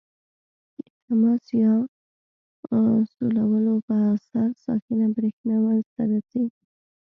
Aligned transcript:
د 0.77 0.79
تماس 1.05 1.45
یا 1.61 1.73
سولولو 3.13 3.75
په 3.87 3.93
اثر 4.13 4.49
ساکنه 4.65 5.07
برېښنا 5.15 5.55
منځ 5.65 5.85
ته 5.95 6.01
راځي. 6.09 6.43